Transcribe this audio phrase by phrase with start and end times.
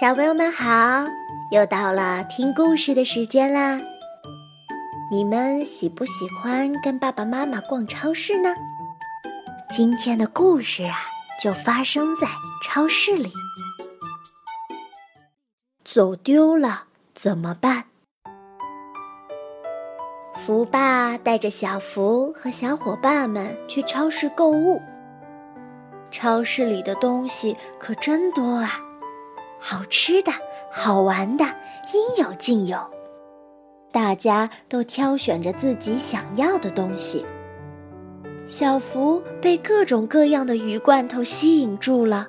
[0.00, 1.04] 小朋友们好，
[1.50, 3.80] 又到了听故事的时间啦！
[5.10, 8.54] 你们喜不喜欢跟爸爸妈妈逛超市呢？
[9.68, 11.00] 今天的故事啊，
[11.42, 12.28] 就发生在
[12.64, 13.32] 超市里。
[15.84, 17.82] 走丢了怎么办？
[20.36, 24.80] 福爸带着小福和小伙伴们去超市购物。
[26.08, 28.78] 超市里的东西可真多啊，
[29.58, 30.32] 好吃的、
[30.70, 31.44] 好玩的
[31.92, 32.78] 应有尽有。
[33.90, 37.24] 大家都挑选着自己想要的东西。
[38.46, 42.26] 小福被各种各样的鱼罐头吸引住了，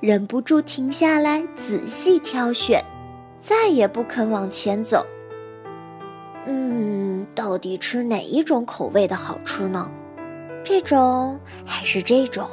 [0.00, 2.84] 忍不住停下来仔细挑选，
[3.40, 5.06] 再也不肯往前走。
[6.46, 9.90] 嗯，到底吃哪一种口味的好吃呢？
[10.62, 12.48] 这种还是这种？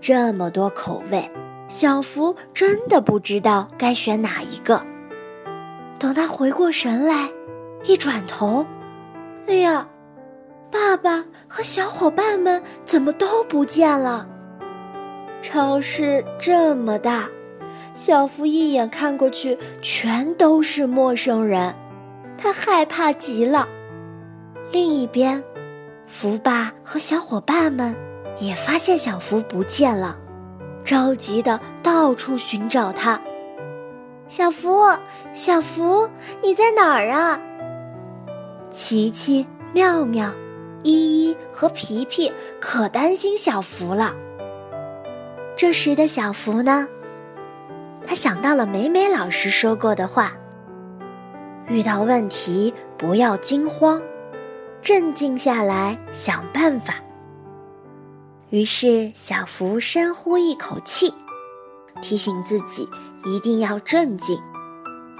[0.00, 1.28] 这么多口味，
[1.68, 4.80] 小福真的不知道该选哪一个。
[5.98, 7.28] 等他回过神来，
[7.84, 8.64] 一转头，
[9.46, 9.88] 哎呀，
[10.70, 14.28] 爸爸和小伙伴们怎么都不见了？
[15.42, 17.28] 超市这么大，
[17.94, 21.74] 小福一眼看过去，全都是陌生人，
[22.38, 23.68] 他害怕极了。
[24.70, 25.42] 另一边，
[26.06, 27.94] 福爸和小伙伴们。
[28.38, 30.14] 也发现小福不见了，
[30.86, 33.20] 着急的到处寻找他。
[34.28, 34.80] 小福，
[35.34, 36.08] 小福，
[36.42, 37.38] 你在哪儿啊？
[38.70, 40.32] 琪琪、妙妙、
[40.84, 44.14] 依依和皮皮可担心小福了。
[45.56, 46.86] 这时的小福呢，
[48.06, 50.32] 他想到了美美老师说过的话：
[51.66, 54.00] 遇到问题不要惊慌，
[54.82, 56.94] 镇静下来想办法。
[58.50, 61.12] 于是，小福深呼一口气，
[62.00, 62.88] 提醒自己
[63.24, 64.40] 一定要镇静。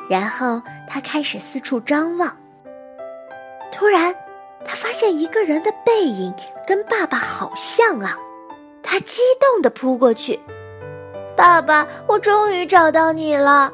[0.09, 2.37] 然后，他开始四处张望。
[3.73, 4.15] 突然，
[4.65, 6.33] 他发现一个人的背影
[6.69, 8.17] 跟爸爸好像啊！
[8.81, 10.39] 他激动地扑过去
[11.37, 13.73] ：“爸爸，我终于找到你了！”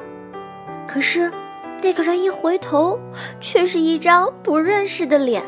[0.89, 1.31] 可是，
[1.79, 2.99] 那个人一回头，
[3.39, 5.45] 却是一张不认识的脸。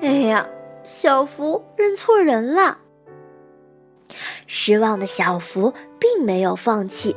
[0.00, 0.46] 哎呀！
[0.90, 2.78] 小福认错人了。
[4.46, 7.14] 失望的小福并没有放弃，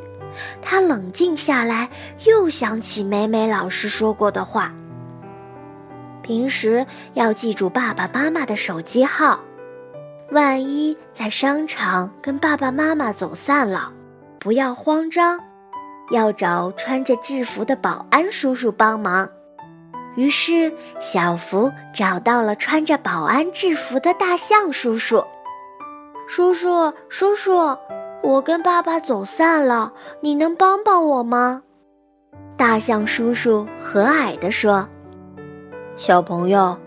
[0.61, 1.89] 他冷静下来，
[2.25, 4.73] 又想起美美老师说过的话：
[6.21, 9.39] 平时要记住爸爸妈妈的手机号，
[10.31, 13.91] 万一在商场跟爸爸妈妈走散了，
[14.37, 15.39] 不要慌张，
[16.11, 19.27] 要找穿着制服的保安叔叔帮忙。
[20.15, 25.23] 于是，小福找到了穿着保安制服的大象叔叔。
[26.27, 27.77] 叔叔，叔叔，
[28.21, 31.63] 我跟爸爸走散了，你能帮帮我吗？
[32.57, 34.87] 大象叔叔和蔼地说
[35.97, 36.77] ：“小朋友，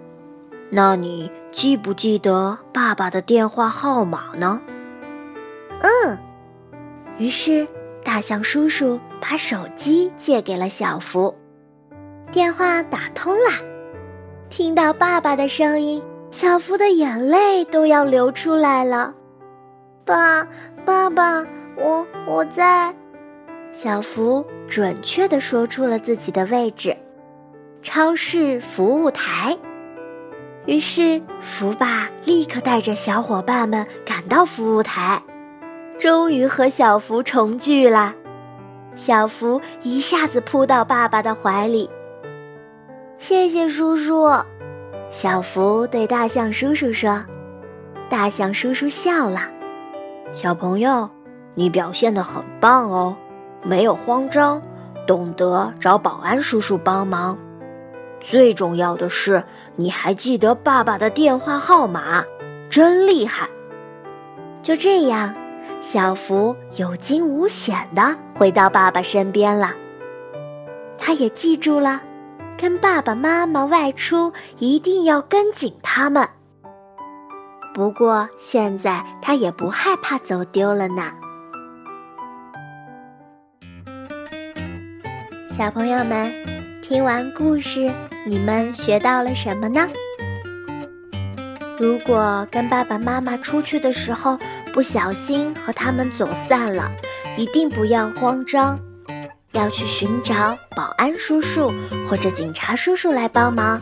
[0.70, 4.60] 那你记不记得爸爸的电话号码呢？”
[5.80, 6.18] 嗯。
[7.18, 7.66] 于是，
[8.04, 11.34] 大象叔叔把手机借给了小福。
[12.30, 13.50] 电话打通了，
[14.50, 19.14] 听到爸爸的声音，小福的眼泪都要流出来了。
[20.04, 20.46] 爸，
[20.84, 21.46] 爸爸，
[21.76, 22.92] 我我在。
[23.72, 26.96] 小福准确的说出了自己的位置，
[27.82, 29.56] 超市服务台。
[30.66, 35.22] 于是福爸立刻带着小伙伴们赶到服务台，
[35.98, 38.14] 终于和小福重聚了。
[38.96, 41.90] 小福一下子扑到爸爸的怀里。
[43.26, 44.30] 谢谢叔叔，
[45.10, 47.24] 小福对大象叔叔说。
[48.06, 49.48] 大象叔叔笑了。
[50.34, 51.08] 小朋友，
[51.54, 53.16] 你表现的很棒哦，
[53.62, 54.60] 没有慌张，
[55.06, 57.38] 懂得找保安叔叔帮忙。
[58.20, 59.42] 最重要的是，
[59.74, 62.22] 你还记得爸爸的电话号码，
[62.68, 63.48] 真厉害。
[64.62, 65.34] 就这样，
[65.80, 69.72] 小福有惊无险的回到爸爸身边了。
[70.98, 72.02] 他也记住了。
[72.58, 76.28] 跟爸爸妈妈外出一定要跟紧他们。
[77.74, 81.12] 不过现在他也不害怕走丢了呢。
[85.56, 86.32] 小朋友们，
[86.82, 87.92] 听完故事，
[88.26, 89.88] 你们学到了什么呢？
[91.78, 94.38] 如果跟爸爸妈妈出去的时候
[94.72, 96.90] 不小心和他们走散了，
[97.36, 98.78] 一定不要慌张。
[99.54, 101.72] 要去寻找保安叔叔
[102.08, 103.80] 或者警察叔叔来帮忙。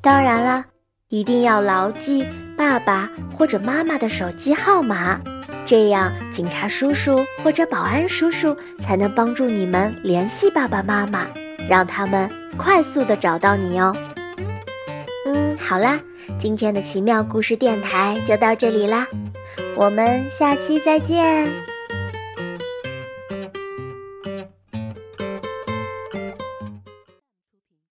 [0.00, 0.64] 当然了，
[1.08, 2.24] 一定要牢记
[2.56, 5.20] 爸爸或者妈妈的手机号码，
[5.64, 11.26] 这样警察叔叔或者保安叔叔才能帮助你们联系爸爸妈妈，
[11.68, 13.94] 让他们快速的找到你哦。
[15.26, 15.98] 嗯，好啦，
[16.38, 19.06] 今天的奇妙故事电台就到这里啦，
[19.76, 21.77] 我们下期再见。